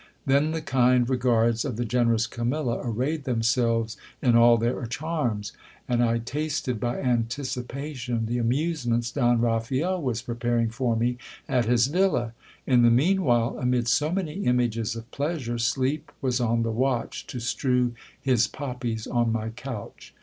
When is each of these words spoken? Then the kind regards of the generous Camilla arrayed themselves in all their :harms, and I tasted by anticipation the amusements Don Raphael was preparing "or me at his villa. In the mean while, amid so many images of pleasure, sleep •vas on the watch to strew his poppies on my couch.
Then 0.25 0.49
the 0.51 0.63
kind 0.63 1.07
regards 1.07 1.63
of 1.63 1.77
the 1.77 1.85
generous 1.85 2.25
Camilla 2.25 2.79
arrayed 2.81 3.25
themselves 3.25 3.97
in 4.19 4.35
all 4.35 4.57
their 4.57 4.87
:harms, 4.99 5.51
and 5.87 6.03
I 6.03 6.17
tasted 6.17 6.79
by 6.79 6.99
anticipation 6.99 8.25
the 8.25 8.39
amusements 8.39 9.11
Don 9.11 9.39
Raphael 9.39 10.01
was 10.01 10.23
preparing 10.23 10.71
"or 10.79 10.95
me 10.95 11.19
at 11.47 11.65
his 11.65 11.85
villa. 11.85 12.33
In 12.65 12.81
the 12.81 12.89
mean 12.89 13.21
while, 13.21 13.59
amid 13.59 13.87
so 13.87 14.11
many 14.11 14.43
images 14.45 14.95
of 14.95 15.11
pleasure, 15.11 15.59
sleep 15.59 16.11
•vas 16.23 16.43
on 16.43 16.63
the 16.63 16.71
watch 16.71 17.27
to 17.27 17.39
strew 17.39 17.93
his 18.19 18.47
poppies 18.47 19.05
on 19.05 19.31
my 19.31 19.49
couch. 19.49 20.15